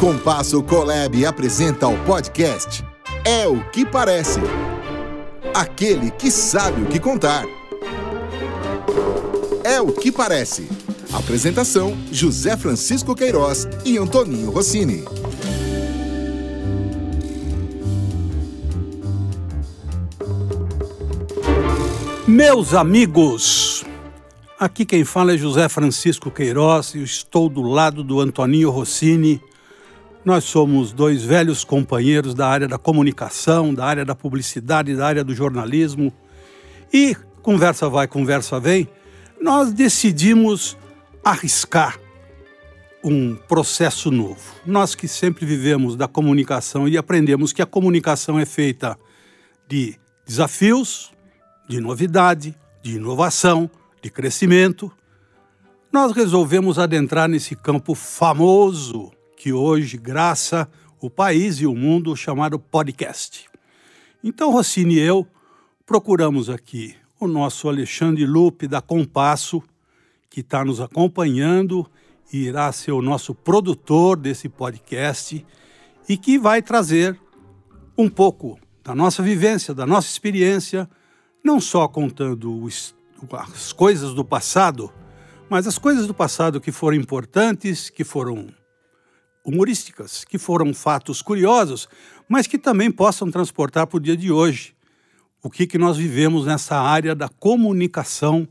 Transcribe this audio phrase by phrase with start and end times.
[0.00, 2.84] Compasso Colab apresenta o podcast
[3.24, 4.40] É o que Parece.
[5.54, 7.46] Aquele que sabe o que contar.
[9.64, 10.68] É o que parece.
[11.12, 15.04] Apresentação: José Francisco Queiroz e Antoninho Rossini.
[22.28, 23.65] Meus amigos,
[24.58, 29.40] aqui quem fala é José Francisco Queiroz e estou do lado do Antoninho Rossini.
[30.24, 35.22] Nós somos dois velhos companheiros da área da comunicação, da área da publicidade, da área
[35.22, 36.12] do jornalismo.
[36.92, 38.88] E conversa vai, conversa vem,
[39.40, 40.76] nós decidimos
[41.24, 42.00] arriscar
[43.04, 44.40] um processo novo.
[44.64, 48.98] Nós que sempre vivemos da comunicação e aprendemos que a comunicação é feita
[49.68, 49.96] de
[50.26, 51.12] desafios,
[51.68, 53.70] de novidade, de inovação,
[54.06, 54.92] de crescimento,
[55.92, 60.68] nós resolvemos adentrar nesse campo famoso que hoje graça
[61.00, 63.46] o país e o mundo chamado podcast.
[64.22, 65.26] Então, Rossini e eu
[65.84, 69.60] procuramos aqui o nosso Alexandre Lupe da Compasso,
[70.30, 71.84] que está nos acompanhando
[72.32, 75.44] e irá ser o nosso produtor desse podcast
[76.08, 77.18] e que vai trazer
[77.98, 80.88] um pouco da nossa vivência, da nossa experiência
[81.42, 82.95] não só contando os,
[83.32, 84.92] as coisas do passado,
[85.48, 88.48] mas as coisas do passado que foram importantes, que foram
[89.44, 91.88] humorísticas, que foram fatos curiosos,
[92.28, 94.74] mas que também possam transportar para o dia de hoje
[95.42, 98.48] o que, que nós vivemos nessa área da comunicação,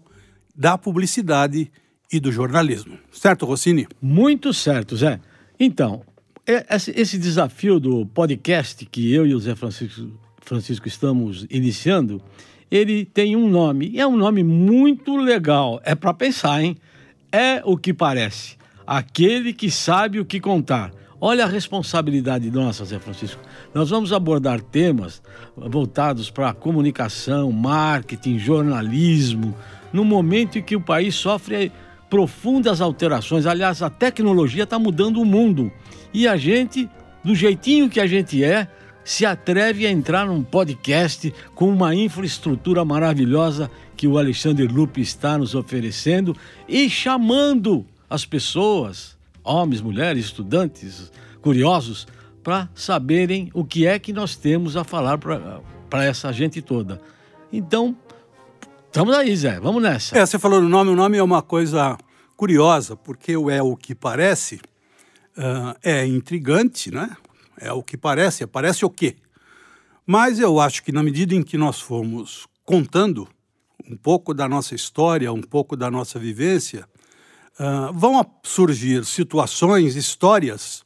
[0.55, 1.69] da publicidade
[2.11, 2.97] e do jornalismo.
[3.11, 3.85] Certo, Rossini?
[4.01, 5.19] Muito certo, Zé.
[5.59, 6.03] Então,
[6.47, 10.09] é, esse desafio do podcast que eu e o Zé Francisco,
[10.41, 12.21] Francisco estamos iniciando,
[12.69, 15.79] ele tem um nome, é um nome muito legal.
[15.83, 16.75] É para pensar, hein?
[17.31, 18.57] É o que parece.
[18.85, 20.91] Aquele que sabe o que contar.
[21.19, 23.41] Olha a responsabilidade nossa, Zé Francisco.
[23.73, 25.21] Nós vamos abordar temas
[25.55, 29.55] voltados para comunicação, marketing, jornalismo,
[29.93, 31.71] no momento em que o país sofre
[32.09, 33.45] profundas alterações.
[33.45, 35.71] Aliás, a tecnologia está mudando o mundo.
[36.13, 36.89] E a gente,
[37.23, 38.67] do jeitinho que a gente é,
[39.05, 45.37] se atreve a entrar num podcast com uma infraestrutura maravilhosa que o Alexandre Lupe está
[45.37, 46.35] nos oferecendo
[46.67, 52.07] e chamando as pessoas, homens, mulheres, estudantes, curiosos,
[52.43, 56.99] para saberem o que é que nós temos a falar para essa gente toda.
[57.53, 57.95] Então,
[58.87, 60.17] estamos aí, Zé, vamos nessa.
[60.17, 61.95] É, você falou no nome, o nome é uma coisa
[62.35, 64.55] curiosa, porque o é o que parece
[65.37, 67.15] uh, é intrigante, né?
[67.59, 69.15] É o que parece, parece o quê?
[70.05, 73.27] Mas eu acho que na medida em que nós formos contando
[73.89, 76.87] um pouco da nossa história, um pouco da nossa vivência,
[77.59, 80.83] uh, vão surgir situações, histórias,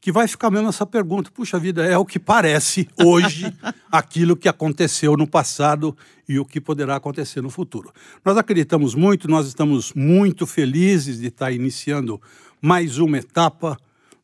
[0.00, 3.50] que vai ficar mesmo essa pergunta: puxa vida, é o que parece hoje
[3.90, 5.96] aquilo que aconteceu no passado
[6.28, 7.92] e o que poderá acontecer no futuro.
[8.24, 12.20] Nós acreditamos muito, nós estamos muito felizes de estar iniciando
[12.60, 13.78] mais uma etapa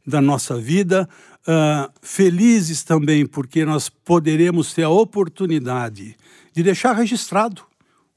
[0.07, 1.09] da nossa vida,
[1.47, 6.17] uh, felizes também porque nós poderemos ter a oportunidade
[6.53, 7.63] de deixar registrado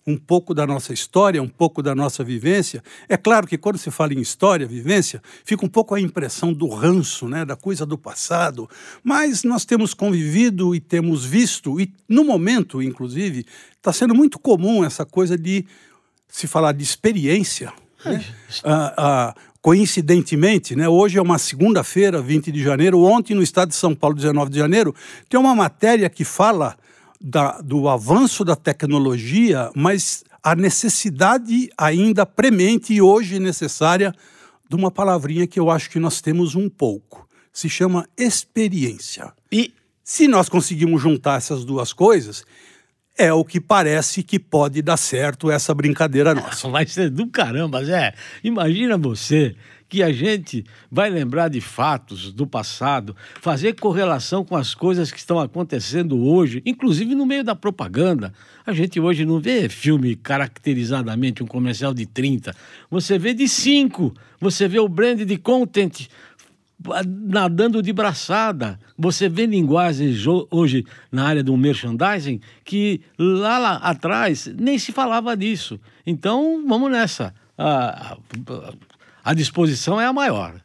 [0.06, 2.84] um pouco da nossa história, um pouco da nossa vivência.
[3.08, 6.68] É claro que quando se fala em história, vivência, fica um pouco a impressão do
[6.68, 8.70] ranço, né, da coisa do passado,
[9.04, 13.46] mas nós temos convivido e temos visto, e no momento, inclusive,
[13.78, 15.66] está sendo muito comum essa coisa de
[16.28, 17.72] se falar de experiência.
[18.04, 18.26] Né?
[18.64, 23.76] Ah, ah, coincidentemente, né, hoje é uma segunda-feira, 20 de janeiro, ontem no estado de
[23.76, 24.94] São Paulo, 19 de janeiro,
[25.30, 26.76] tem uma matéria que fala
[27.20, 34.14] da, do avanço da tecnologia, mas a necessidade ainda premente e hoje necessária
[34.70, 37.26] de uma palavrinha que eu acho que nós temos um pouco.
[37.54, 39.32] Se chama experiência.
[39.50, 39.74] E
[40.04, 42.44] se nós conseguimos juntar essas duas coisas,
[43.18, 46.68] é o que parece que pode dar certo essa brincadeira nossa.
[46.70, 48.14] Vai ser do caramba, Zé.
[48.44, 49.56] Imagina você
[49.94, 55.20] que a gente vai lembrar de fatos do passado, fazer correlação com as coisas que
[55.20, 58.34] estão acontecendo hoje, inclusive no meio da propaganda.
[58.66, 62.56] A gente hoje não vê filme caracterizadamente um comercial de 30,
[62.90, 64.12] você vê de 5.
[64.44, 66.08] Você vê o brand de content
[67.06, 68.80] nadando de braçada.
[68.98, 75.36] Você vê linguagens hoje na área do merchandising que lá, lá atrás nem se falava
[75.36, 75.80] disso.
[76.06, 77.34] Então, vamos nessa.
[77.58, 78.18] A, a,
[79.24, 80.62] a disposição é a maior.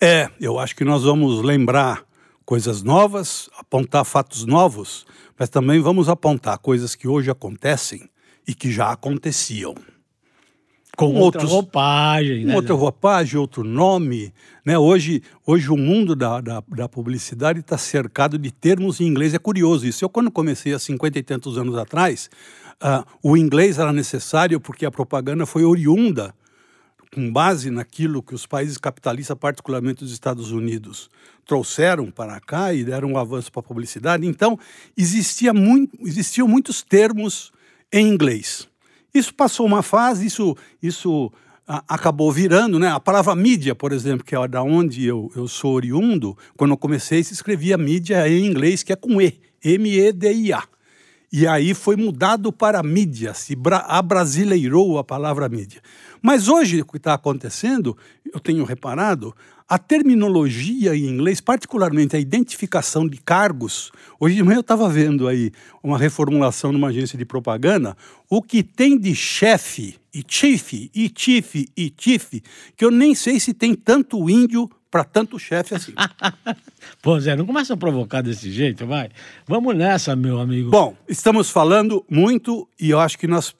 [0.00, 2.02] É, eu acho que nós vamos lembrar
[2.44, 5.06] coisas novas, apontar fatos novos,
[5.38, 8.08] mas também vamos apontar coisas que hoje acontecem
[8.46, 9.74] e que já aconteciam.
[10.96, 12.44] Com outra outros, roupagem.
[12.44, 12.54] Né?
[12.54, 14.32] Outra roupagem, outro nome.
[14.64, 14.78] Né?
[14.78, 19.34] Hoje, hoje o mundo da, da, da publicidade está cercado de termos em inglês.
[19.34, 20.04] É curioso isso.
[20.04, 22.30] Eu, quando comecei há cinquenta e tantos anos atrás,
[22.82, 26.34] uh, o inglês era necessário porque a propaganda foi oriunda
[27.14, 31.10] com base naquilo que os países capitalistas, particularmente os Estados Unidos,
[31.44, 34.26] trouxeram para cá e deram um avanço para a publicidade.
[34.26, 34.58] Então,
[34.96, 37.52] existia muito, existiam muitos termos
[37.92, 38.66] em inglês.
[39.14, 41.30] Isso passou uma fase, isso, isso
[41.66, 42.88] a, acabou virando, né?
[42.88, 46.76] A palavra mídia, por exemplo, que é da onde eu, eu sou oriundo, quando eu
[46.76, 50.62] comecei, se escrevia mídia em inglês, que é com E, M-E-D-I-A.
[51.32, 53.56] E aí foi mudado para mídia, se
[53.88, 55.80] abrasileirou a palavra mídia.
[56.20, 57.96] Mas hoje, o que está acontecendo,
[58.30, 59.34] eu tenho reparado,
[59.66, 63.90] a terminologia em inglês, particularmente a identificação de cargos,
[64.20, 65.50] hoje de manhã eu estava vendo aí
[65.82, 67.96] uma reformulação numa agência de propaganda,
[68.28, 72.42] o que tem de chefe, e chief, e chief, e chief,
[72.76, 75.94] que eu nem sei se tem tanto índio para tanto chefe assim.
[77.00, 79.08] Pô, Zé, não começa a provocar desse jeito, vai.
[79.46, 80.70] Vamos nessa, meu amigo.
[80.70, 83.56] Bom, estamos falando muito e eu acho que nós,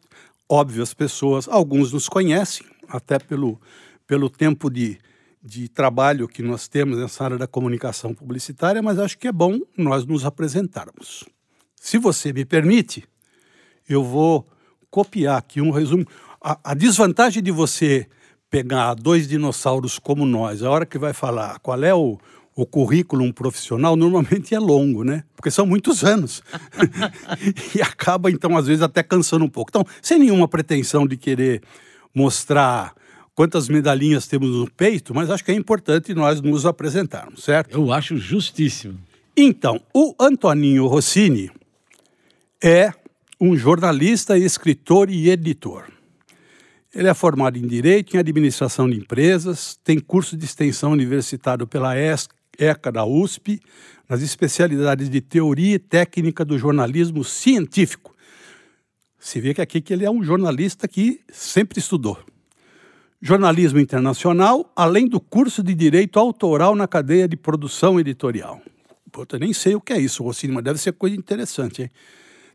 [0.46, 3.58] óbvio, as pessoas, alguns nos conhecem, até pelo,
[4.06, 4.98] pelo tempo de,
[5.42, 9.58] de trabalho que nós temos nessa área da comunicação publicitária, mas acho que é bom
[9.74, 11.24] nós nos apresentarmos.
[11.76, 13.04] Se você me permite,
[13.88, 14.46] eu vou
[14.90, 16.06] copiar aqui um resumo.
[16.38, 18.06] A, a desvantagem de você
[18.52, 22.18] pegar dois dinossauros como nós, a hora que vai falar qual é o,
[22.54, 25.24] o currículo profissional, normalmente é longo, né?
[25.34, 26.42] Porque são muitos anos.
[27.74, 29.70] e acaba, então, às vezes, até cansando um pouco.
[29.70, 31.62] Então, sem nenhuma pretensão de querer
[32.14, 32.92] mostrar
[33.34, 37.72] quantas medalhinhas temos no peito, mas acho que é importante nós nos apresentarmos, certo?
[37.72, 38.98] Eu acho justíssimo.
[39.34, 41.50] Então, o Antoninho Rossini
[42.62, 42.92] é
[43.40, 45.84] um jornalista, escritor e editor.
[46.94, 51.94] Ele é formado em Direito e Administração de Empresas, tem curso de extensão universitário pela
[51.96, 53.60] ECA da USP,
[54.06, 58.14] nas especialidades de Teoria e Técnica do Jornalismo Científico.
[59.18, 62.18] Se vê que aqui que ele é um jornalista que sempre estudou.
[63.22, 68.60] Jornalismo Internacional, além do curso de Direito Autoral na cadeia de produção editorial.
[69.10, 71.90] Pô, eu nem sei o que é isso, Rossini, mas deve ser coisa interessante, hein?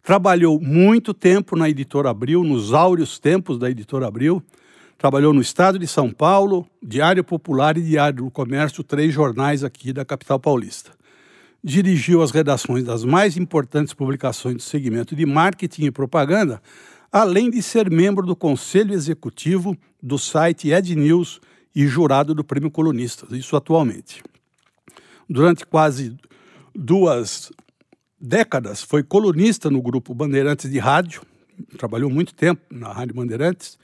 [0.08, 4.42] Trabalhou muito tempo na Editora Abril, nos áureos tempos da Editora Abril.
[4.98, 9.92] Trabalhou no Estado de São Paulo, Diário Popular e Diário do Comércio, três jornais aqui
[9.92, 10.92] da capital paulista.
[11.62, 16.62] Dirigiu as redações das mais importantes publicações do segmento de marketing e propaganda,
[17.12, 21.42] além de ser membro do Conselho Executivo do site Ed News
[21.76, 24.24] e jurado do Prêmio Colunistas, isso atualmente.
[25.30, 26.16] Durante quase
[26.74, 27.52] duas
[28.20, 31.22] décadas, foi colunista no grupo Bandeirantes de Rádio,
[31.78, 33.78] trabalhou muito tempo na Rádio Bandeirantes.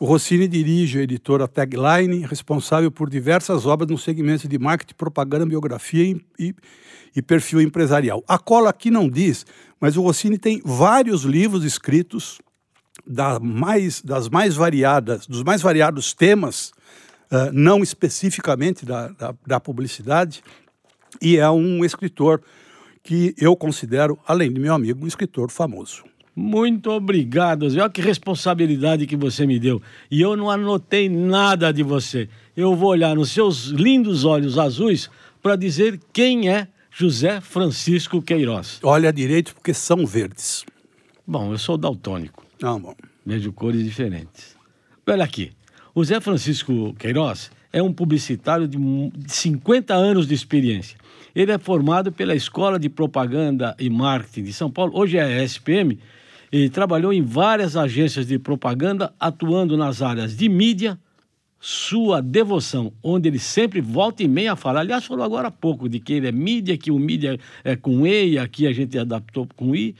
[0.00, 5.46] O Rossini dirige a editora Tagline, responsável por diversas obras no segmento de marketing, propaganda,
[5.46, 6.54] biografia e, e,
[7.14, 8.24] e perfil empresarial.
[8.26, 9.46] A cola aqui não diz,
[9.80, 12.40] mas o Rossini tem vários livros escritos
[13.06, 16.72] da mais, das mais variadas, dos mais variados temas,
[17.30, 20.42] uh, não especificamente da, da, da publicidade,
[21.20, 22.42] e é um escritor
[23.02, 26.04] que eu considero, além de meu amigo, um escritor famoso.
[26.34, 27.82] Muito obrigado, Zé.
[27.82, 29.82] Olha que responsabilidade que você me deu.
[30.10, 32.28] E eu não anotei nada de você.
[32.56, 35.10] Eu vou olhar nos seus lindos olhos azuis
[35.42, 38.78] para dizer quem é José Francisco Queiroz.
[38.82, 40.64] Olha direito, porque são verdes.
[41.26, 42.46] Bom, eu sou daltônico.
[42.62, 42.94] Ah, bom.
[43.26, 44.56] Vejo cores diferentes.
[45.06, 45.52] Olha aqui.
[45.94, 48.78] O Zé Francisco Queiroz é um publicitário de
[49.26, 50.98] 50 anos de experiência.
[51.34, 55.98] Ele é formado pela Escola de Propaganda e Marketing de São Paulo, hoje é SPM,
[56.52, 60.98] e trabalhou em várias agências de propaganda, atuando nas áreas de mídia,
[61.58, 64.80] sua devoção, onde ele sempre volta e meia a falar.
[64.80, 68.06] Aliás, falou agora há pouco de que ele é mídia, que o mídia é com
[68.06, 69.94] E e aqui a gente adaptou com I.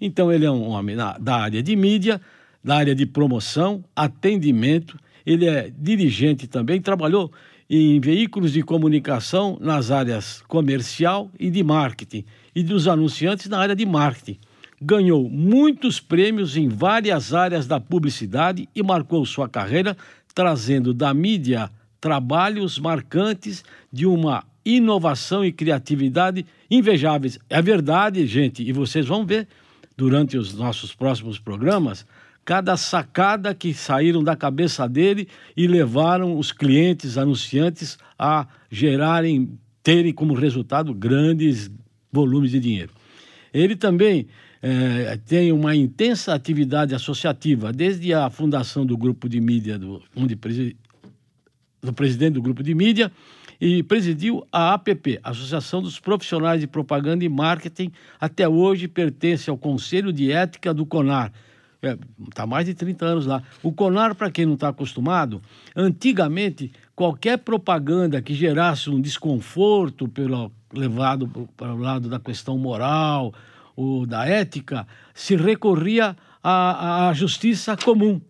[0.00, 2.20] Então, ele é um homem da área de mídia,
[2.62, 4.96] da área de promoção, atendimento.
[5.28, 7.30] Ele é dirigente também, trabalhou
[7.68, 13.76] em veículos de comunicação nas áreas comercial e de marketing, e dos anunciantes na área
[13.76, 14.38] de marketing.
[14.80, 19.94] Ganhou muitos prêmios em várias áreas da publicidade e marcou sua carreira
[20.34, 21.70] trazendo da mídia
[22.00, 27.38] trabalhos marcantes de uma inovação e criatividade invejáveis.
[27.50, 29.46] É verdade, gente, e vocês vão ver
[29.94, 32.06] durante os nossos próximos programas
[32.48, 40.14] cada sacada que saíram da cabeça dele e levaram os clientes, anunciantes a gerarem, terem
[40.14, 41.70] como resultado grandes
[42.10, 42.90] volumes de dinheiro.
[43.52, 44.28] Ele também
[44.62, 50.34] é, tem uma intensa atividade associativa, desde a fundação do grupo de mídia, do, onde
[51.82, 53.12] do presidente do grupo de mídia,
[53.60, 57.92] e presidiu a APP, Associação dos Profissionais de Propaganda e Marketing.
[58.18, 61.30] Até hoje pertence ao Conselho de Ética do CONAR.
[61.80, 61.98] Está é,
[62.34, 63.42] tá mais de 30 anos lá.
[63.62, 65.40] O CONAR, para quem não está acostumado,
[65.76, 73.32] antigamente, qualquer propaganda que gerasse um desconforto pelo levado para o lado da questão moral
[73.76, 78.20] ou da ética, se recorria à, à justiça comum.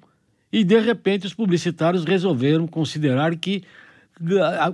[0.53, 3.65] E, de repente, os publicitários resolveram considerar que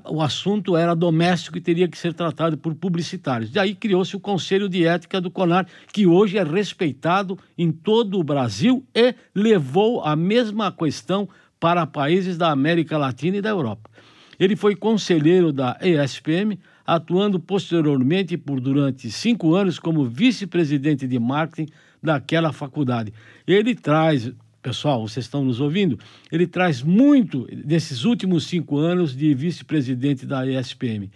[0.08, 3.50] o assunto era doméstico e teria que ser tratado por publicitários.
[3.50, 8.24] Daí criou-se o Conselho de Ética do CONAR, que hoje é respeitado em todo o
[8.24, 11.28] Brasil e levou a mesma questão
[11.60, 13.90] para países da América Latina e da Europa.
[14.38, 21.70] Ele foi conselheiro da ESPM, atuando posteriormente por durante cinco anos como vice-presidente de marketing
[22.02, 23.12] daquela faculdade.
[23.46, 24.30] Ele traz
[24.64, 25.99] pessoal, vocês estão nos ouvindo,
[26.33, 31.11] ele traz muito desses últimos cinco anos de vice-presidente da ESPM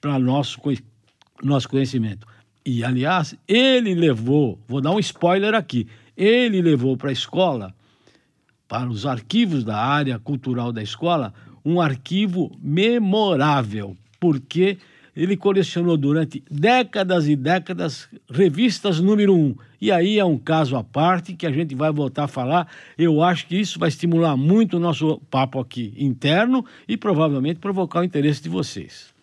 [0.00, 0.58] para nosso,
[1.42, 2.26] nosso conhecimento.
[2.64, 7.74] E, aliás, ele levou, vou dar um spoiler aqui, ele levou para a escola,
[8.66, 14.78] para os arquivos da área cultural da escola, um arquivo memorável, porque
[15.16, 19.54] ele colecionou durante décadas e décadas revistas número um.
[19.80, 22.68] E aí é um caso à parte que a gente vai voltar a falar.
[22.98, 28.00] Eu acho que isso vai estimular muito o nosso papo aqui interno e provavelmente provocar
[28.00, 29.14] o interesse de vocês.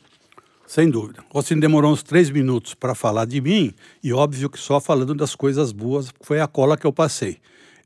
[0.66, 1.22] Sem dúvida.
[1.34, 5.36] Você demorou uns três minutos para falar de mim, e óbvio que só falando das
[5.36, 7.40] coisas boas foi a cola que eu passei.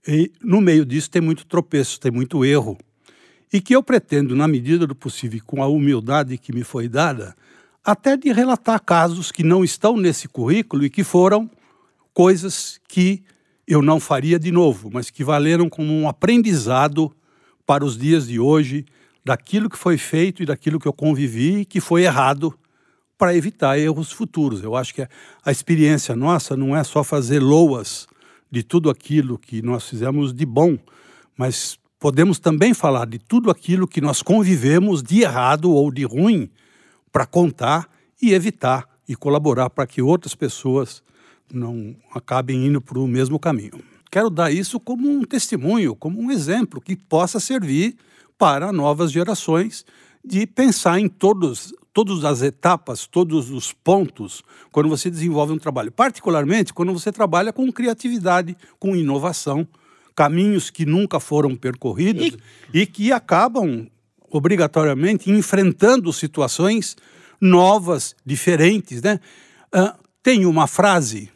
[0.08, 2.78] E no meio disso tem muito tropeço, tem muito erro.
[3.52, 7.36] E que eu pretendo, na medida do possível, com a humildade que me foi dada,
[7.86, 11.50] até de relatar casos que não estão nesse currículo e que foram
[12.14, 13.24] coisas que
[13.68, 17.16] eu não faria de novo, mas que valeram como um aprendizado
[17.66, 18.86] para os dias de hoje,
[19.24, 22.58] daquilo que foi feito e daquilo que eu convivi e que foi errado
[23.18, 24.64] para evitar erros futuros.
[24.64, 25.08] Eu acho que
[25.44, 28.08] a experiência nossa não é só fazer loas
[28.52, 30.78] de tudo aquilo que nós fizemos de bom,
[31.38, 36.50] mas podemos também falar de tudo aquilo que nós convivemos de errado ou de ruim
[37.16, 37.90] para contar
[38.22, 41.02] e evitar e colaborar para que outras pessoas
[41.50, 43.82] não acabem indo para o mesmo caminho.
[44.12, 47.96] Quero dar isso como um testemunho, como um exemplo que possa servir
[48.38, 49.86] para novas gerações
[50.26, 55.94] de pensar em todos, todas as etapas, todos os pontos quando você desenvolve um trabalho,
[55.94, 59.66] particularmente quando você trabalha com criatividade, com inovação,
[60.14, 62.38] caminhos que nunca foram percorridos
[62.74, 63.88] e, e que acabam
[64.30, 66.96] obrigatoriamente enfrentando situações
[67.40, 69.20] novas, diferentes, né?
[69.74, 71.30] Uh, tem uma frase,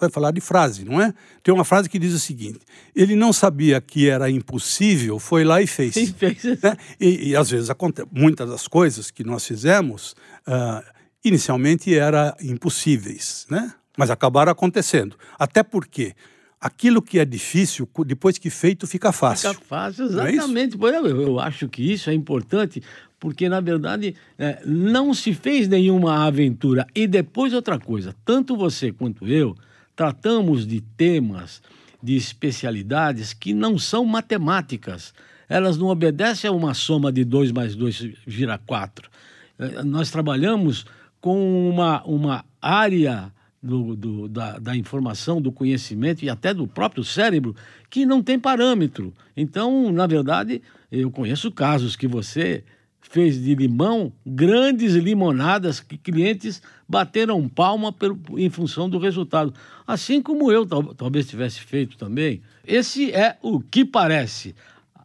[0.00, 1.14] vai falar de frase, não é?
[1.42, 2.60] Tem uma frase que diz o seguinte:
[2.94, 5.96] ele não sabia que era impossível, foi lá e fez.
[5.96, 6.44] E, fez.
[6.62, 6.76] Né?
[7.00, 7.70] e, e às vezes
[8.12, 10.14] muitas das coisas que nós fizemos
[10.46, 10.84] uh,
[11.24, 13.72] inicialmente eram impossíveis, né?
[13.96, 15.16] Mas acabaram acontecendo.
[15.38, 16.14] Até porque
[16.60, 19.50] aquilo que é difícil, depois que feito, fica fácil.
[19.50, 20.76] Fica fácil, é exatamente.
[20.76, 22.82] É eu, eu acho que isso é importante,
[23.18, 26.86] porque, na verdade, é, não se fez nenhuma aventura.
[26.94, 29.56] E depois, outra coisa, tanto você quanto eu
[29.94, 31.60] tratamos de temas,
[32.00, 35.12] de especialidades que não são matemáticas.
[35.48, 39.10] Elas não obedecem a uma soma de 2 mais 2 vira 4.
[39.58, 40.86] É, nós trabalhamos
[41.20, 47.02] com uma, uma área do, do, da, da, informação, do conhecimento e até do próprio
[47.02, 47.54] cérebro
[47.90, 49.12] que não tem parâmetro.
[49.36, 52.64] Então, na verdade, eu conheço casos que você
[53.00, 59.52] fez de limão grandes limonadas que clientes bateram palma pelo, em função do resultado.
[59.86, 62.42] Assim como eu tal, talvez tivesse feito também.
[62.66, 64.54] Esse é o que parece.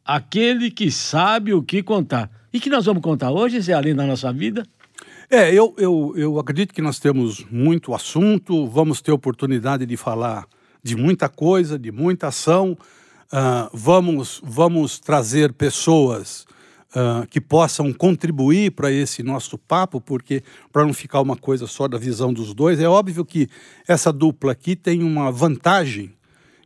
[0.06, 2.30] Aquele que sabe o que contar.
[2.52, 4.68] E que nós vamos contar hoje, Zé, além da nossa vida?
[5.36, 10.46] É, eu, eu, eu acredito que nós temos muito assunto, vamos ter oportunidade de falar
[10.84, 12.78] de muita coisa, de muita ação.
[13.34, 16.46] Uh, vamos, vamos trazer pessoas
[16.96, 21.88] uh, que possam contribuir para esse nosso papo, porque para não ficar uma coisa só
[21.88, 23.50] da visão dos dois, é óbvio que
[23.88, 26.14] essa dupla aqui tem uma vantagem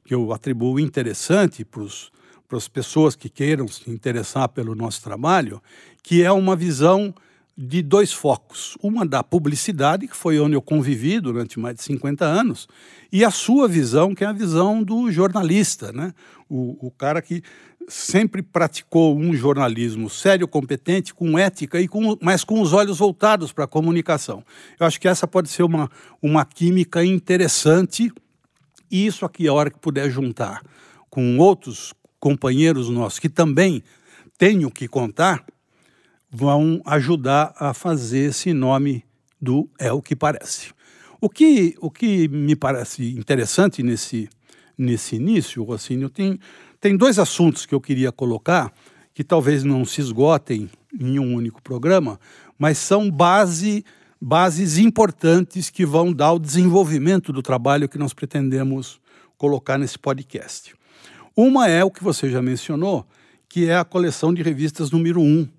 [0.04, 5.64] que eu atribuo interessante para as pessoas que queiram se interessar pelo nosso trabalho,
[6.04, 7.16] que é uma visão
[7.58, 8.78] de dois focos.
[8.84, 12.68] Uma da publicidade, que foi onde eu convivi durante mais de 50 anos,
[13.12, 16.14] e a sua visão, que é a visão do jornalista, né?
[16.50, 17.42] o, o cara que
[17.88, 23.52] sempre praticou um jornalismo sério, competente, com ética, e com, mas com os olhos voltados
[23.52, 24.44] para a comunicação.
[24.80, 25.90] Eu acho que essa pode ser uma,
[26.22, 28.12] uma química interessante
[28.92, 30.62] e isso aqui, a hora que puder juntar
[31.10, 33.84] com outros companheiros nossos que também
[34.38, 35.46] têm o que contar,
[36.30, 39.04] vão ajudar a fazer esse nome
[39.42, 40.76] do É o que Parece.
[41.20, 44.30] O que, o que me parece interessante nesse,
[44.78, 46.40] nesse início, Rocinho, tem,
[46.80, 48.72] tem dois assuntos que eu queria colocar,
[49.16, 50.70] que talvez não se esgotem
[51.00, 52.20] em um único programa,
[52.58, 53.84] mas são base,
[54.22, 59.00] bases importantes que vão dar o desenvolvimento do trabalho que nós pretendemos
[59.38, 60.76] colocar nesse podcast.
[61.36, 63.06] Uma é o que você já mencionou,
[63.50, 65.50] que é a coleção de revistas número 1, um,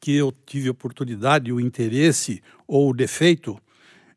[0.00, 3.60] que eu tive a oportunidade, o interesse ou o defeito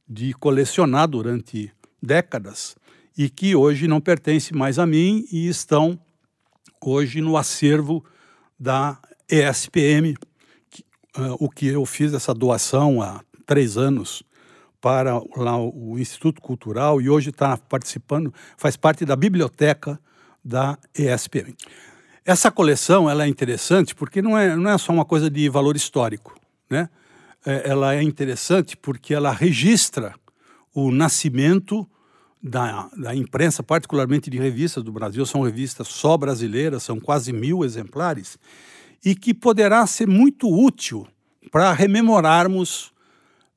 [0.08, 1.72] de colecionar durante
[2.02, 2.76] décadas
[3.18, 6.00] e que hoje não pertence mais a mim e estão
[6.82, 8.04] hoje no acervo
[8.60, 8.98] da
[9.30, 10.16] ESPM,
[10.70, 10.84] que,
[11.18, 14.24] uh, o que eu fiz essa doação há três anos
[14.82, 20.00] para lá o Instituto Cultural e hoje está participando, faz parte da biblioteca
[20.44, 21.56] da ESPM.
[22.26, 25.76] Essa coleção ela é interessante porque não é, não é só uma coisa de valor
[25.76, 26.40] histórico,
[26.70, 26.90] né?
[27.46, 30.16] É, ela é interessante porque ela registra
[30.74, 31.88] o nascimento
[32.42, 37.64] da, da imprensa, particularmente de revistas do Brasil, são revistas só brasileiras, são quase mil
[37.64, 38.38] exemplares,
[39.04, 41.08] e que poderá ser muito útil
[41.52, 42.94] para rememorarmos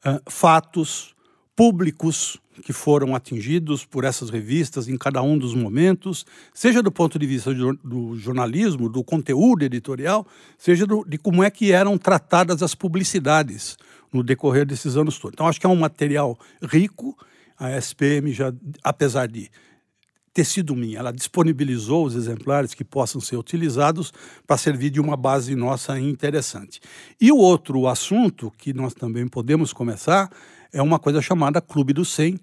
[0.04, 1.15] uh, fatos
[1.56, 7.18] públicos que foram atingidos por essas revistas em cada um dos momentos, seja do ponto
[7.18, 10.26] de vista do jornalismo, do conteúdo editorial,
[10.58, 13.76] seja do, de como é que eram tratadas as publicidades
[14.12, 15.34] no decorrer desses anos todos.
[15.34, 17.16] Então, acho que é um material rico.
[17.58, 18.52] A SPM já,
[18.84, 19.50] apesar de
[20.32, 24.12] ter sido minha, ela disponibilizou os exemplares que possam ser utilizados
[24.46, 26.78] para servir de uma base nossa interessante.
[27.18, 30.30] E o outro assunto que nós também podemos começar
[30.72, 32.40] é uma coisa chamada Clube dos 100 uh,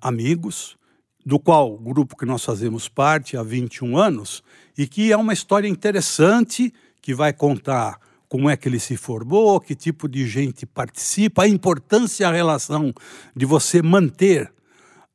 [0.00, 0.76] Amigos,
[1.24, 4.42] do qual grupo que nós fazemos parte há 21 anos,
[4.76, 6.72] e que é uma história interessante
[7.02, 11.48] que vai contar como é que ele se formou, que tipo de gente participa, a
[11.48, 12.92] importância a relação
[13.34, 14.52] de você manter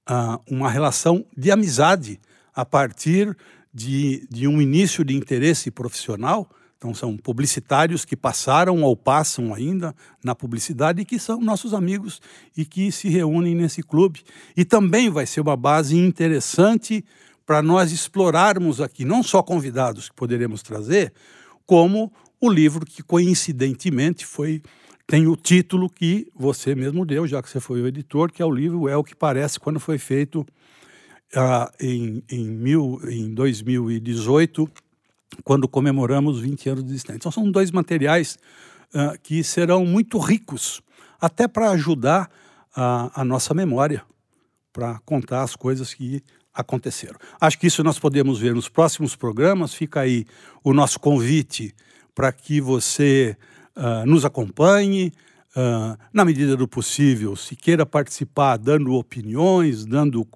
[0.10, 2.20] uh, uma relação de amizade
[2.56, 3.36] a partir
[3.74, 6.50] de, de um início de interesse profissional
[6.84, 12.22] então, são publicitários que passaram ou passam ainda na publicidade e que são nossos amigos
[12.58, 14.22] e que se reúnem nesse clube.
[14.56, 17.06] E também vai ser uma base interessante
[17.46, 21.14] para nós explorarmos aqui, não só convidados que poderemos trazer,
[21.66, 24.62] como o livro que coincidentemente foi
[25.08, 28.46] tem o título que você mesmo deu, já que você foi o editor, que é
[28.46, 30.46] o livro É o que Parece, quando foi feito
[31.36, 34.70] uh, em, em, mil, em 2018
[35.44, 37.18] quando comemoramos 20 anos de existência.
[37.18, 38.38] Então, são dois materiais
[38.94, 40.82] uh, que serão muito ricos,
[41.20, 42.30] até para ajudar
[42.76, 44.04] a, a nossa memória,
[44.72, 47.18] para contar as coisas que aconteceram.
[47.42, 49.74] Acho que isso nós podemos ver nos próximos programas.
[49.74, 50.26] Fica aí
[50.64, 51.74] o nosso convite
[52.14, 53.36] para que você
[53.76, 55.12] uh, nos acompanhe.
[55.56, 60.28] Uh, na medida do possível, se queira participar dando opiniões, dando,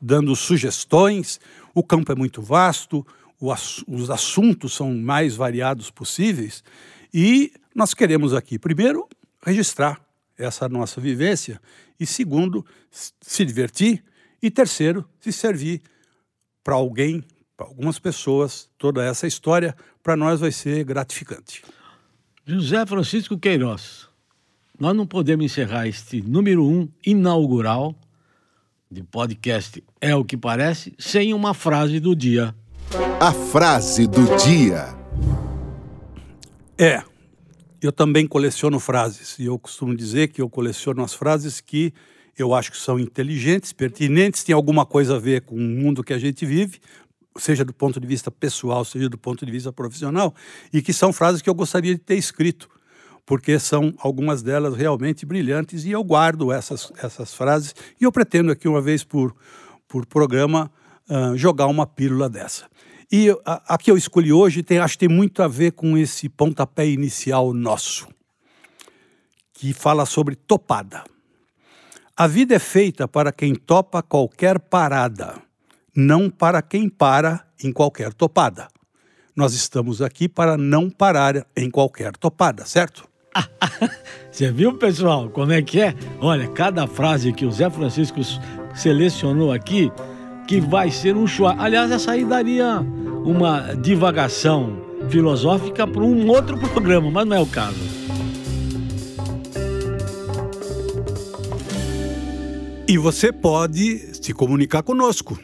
[0.00, 1.40] dando sugestões.
[1.74, 3.06] O campo é muito vasto,
[3.40, 6.64] os assuntos são mais variados possíveis
[7.12, 9.08] e nós queremos aqui, primeiro,
[9.44, 10.00] registrar
[10.38, 11.60] essa nossa vivência
[11.98, 14.04] e, segundo, se divertir
[14.42, 15.82] e, terceiro, se servir
[16.62, 17.22] para alguém,
[17.56, 21.62] para algumas pessoas, toda essa história, para nós vai ser gratificante.
[22.44, 24.08] José Francisco Queiroz,
[24.78, 27.94] nós não podemos encerrar este número um inaugural
[28.90, 32.54] de podcast É o que Parece sem uma frase do dia.
[33.20, 34.94] A frase do dia.
[36.78, 37.02] É,
[37.80, 41.92] eu também coleciono frases e eu costumo dizer que eu coleciono as frases que
[42.38, 46.12] eu acho que são inteligentes, pertinentes, têm alguma coisa a ver com o mundo que
[46.12, 46.78] a gente vive,
[47.38, 50.34] seja do ponto de vista pessoal, seja do ponto de vista profissional,
[50.72, 52.68] e que são frases que eu gostaria de ter escrito,
[53.24, 58.52] porque são algumas delas realmente brilhantes e eu guardo essas, essas frases e eu pretendo
[58.52, 59.34] aqui uma vez por,
[59.88, 60.70] por programa
[61.08, 62.66] uh, jogar uma pílula dessa.
[63.10, 65.96] E a, a que eu escolhi hoje tem, acho que tem muito a ver com
[65.96, 68.08] esse pontapé inicial nosso,
[69.52, 71.04] que fala sobre topada.
[72.16, 75.34] A vida é feita para quem topa qualquer parada,
[75.94, 78.68] não para quem para em qualquer topada.
[79.34, 83.06] Nós estamos aqui para não parar em qualquer topada, certo?
[84.32, 85.94] Você viu, pessoal, como é que é?
[86.20, 88.18] Olha, cada frase que o Zé Francisco
[88.74, 89.92] selecionou aqui
[90.46, 91.48] que vai ser um show.
[91.48, 92.80] Aliás, essa aí daria
[93.24, 94.80] uma divagação
[95.10, 97.96] filosófica para um outro programa, mas não é o caso.
[102.88, 105.36] E você pode se comunicar conosco.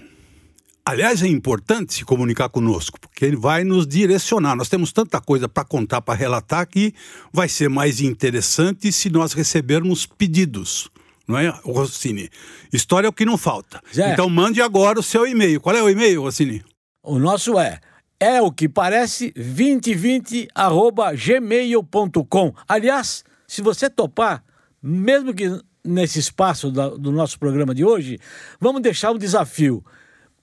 [0.84, 4.56] Aliás, é importante se comunicar conosco, porque ele vai nos direcionar.
[4.56, 6.92] Nós temos tanta coisa para contar, para relatar, que
[7.32, 10.88] vai ser mais interessante se nós recebermos pedidos.
[11.26, 12.28] Não é, Rossini?
[12.72, 13.80] História é o que não falta.
[13.94, 14.12] Zé.
[14.12, 15.60] Então mande agora o seu e-mail.
[15.60, 16.64] Qual é o e-mail, Rossini?
[17.02, 17.80] O nosso é
[18.22, 20.46] é o que parece 2020
[21.16, 22.54] gmail.com.
[22.68, 24.44] Aliás, se você topar,
[24.80, 28.20] mesmo que nesse espaço do nosso programa de hoje,
[28.60, 29.84] vamos deixar um desafio.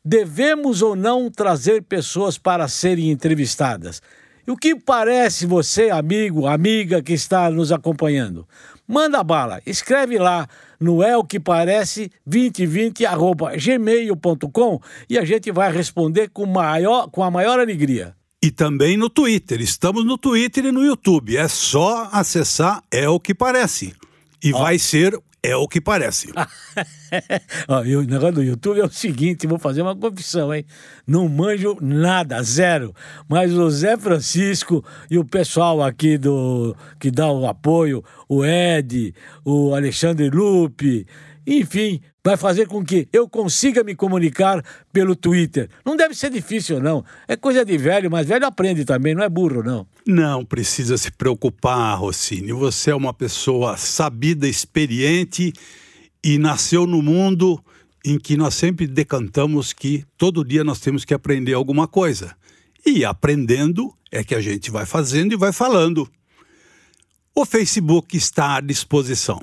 [0.03, 4.01] Devemos ou não trazer pessoas para serem entrevistadas?
[4.45, 8.45] E o que parece você, amigo, amiga que está nos acompanhando?
[8.91, 10.47] Manda bala, escreve lá
[10.79, 13.03] no é o que parece 2020
[13.55, 18.15] gmail.com e a gente vai responder com, maior, com a maior alegria.
[18.41, 19.61] E também no Twitter.
[19.61, 21.37] Estamos no Twitter e no YouTube.
[21.37, 23.93] É só acessar É o que parece.
[24.43, 24.57] E oh.
[24.57, 26.31] vai ser é o que parece.
[27.67, 30.65] o negócio do YouTube é o seguinte: vou fazer uma confissão, hein?
[31.07, 32.93] Não manjo nada, zero.
[33.27, 39.13] Mas o Zé Francisco e o pessoal aqui do que dá o apoio, o Ed,
[39.45, 41.07] o Alexandre Lupe,
[41.45, 45.69] enfim, vai fazer com que eu consiga me comunicar pelo Twitter.
[45.85, 47.03] Não deve ser difícil, não.
[47.27, 49.87] É coisa de velho, mas velho aprende também, não é burro, não.
[50.05, 52.51] Não precisa se preocupar, Rossini.
[52.51, 55.53] Você é uma pessoa sabida, experiente
[56.23, 57.63] e nasceu no mundo
[58.05, 62.35] em que nós sempre decantamos que todo dia nós temos que aprender alguma coisa.
[62.85, 66.09] E aprendendo é que a gente vai fazendo e vai falando.
[67.35, 69.39] O Facebook está à disposição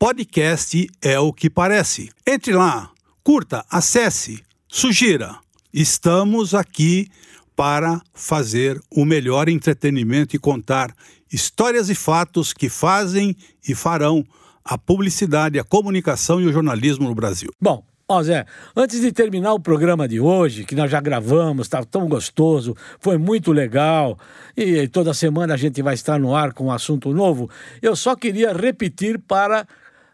[0.00, 2.08] podcast é o que parece.
[2.26, 2.90] Entre lá,
[3.22, 5.36] curta, acesse, sugira.
[5.74, 7.06] Estamos aqui
[7.54, 10.90] para fazer o melhor entretenimento e contar
[11.30, 13.36] histórias e fatos que fazem
[13.68, 14.24] e farão
[14.64, 17.50] a publicidade, a comunicação e o jornalismo no Brasil.
[17.60, 21.84] Bom, Ó, Zé, antes de terminar o programa de hoje, que nós já gravamos, está
[21.84, 24.18] tão gostoso, foi muito legal,
[24.56, 27.48] e toda semana a gente vai estar no ar com um assunto novo,
[27.80, 29.64] eu só queria repetir para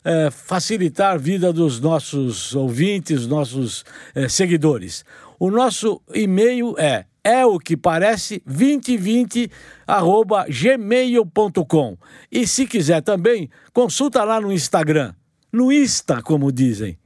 [0.06, 5.04] é, facilitar a vida dos nossos ouvintes, nossos é, seguidores.
[5.36, 9.50] O nosso e-mail é é o que parece 2020
[9.84, 11.98] arroba gmail.com
[12.30, 15.12] e se quiser também consulta lá no Instagram
[15.52, 16.96] no Insta como dizem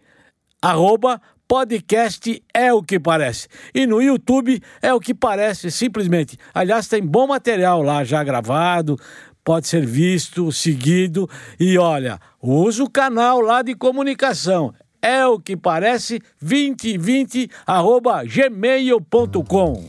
[0.61, 1.19] arroba
[1.51, 3.49] podcast é o que parece.
[3.75, 6.39] E no YouTube é o que parece, simplesmente.
[6.55, 8.97] Aliás, tem bom material lá já gravado,
[9.51, 11.29] pode ser visto, seguido.
[11.59, 14.73] E olha, usa o canal lá de comunicação.
[15.03, 19.89] É o que parece 2020 arroba gmail.com.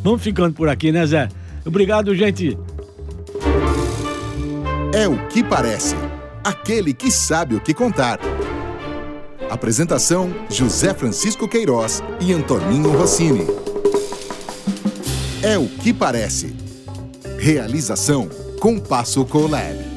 [0.00, 1.28] Vamos ficando por aqui, né, Zé?
[1.66, 2.56] Obrigado, gente.
[4.94, 5.96] É o que parece.
[6.44, 8.20] Aquele que sabe o que contar.
[9.50, 13.44] Apresentação: José Francisco Queiroz e Antoninho Rossini.
[15.42, 16.54] É o que parece.
[17.40, 19.93] Realização Compasso Colab.